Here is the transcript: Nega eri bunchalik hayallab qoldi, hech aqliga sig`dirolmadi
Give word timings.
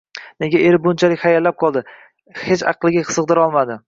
Nega 0.43 0.59
eri 0.69 0.77
bunchalik 0.85 1.19
hayallab 1.25 1.59
qoldi, 1.63 1.83
hech 2.45 2.65
aqliga 2.73 3.05
sig`dirolmadi 3.19 3.77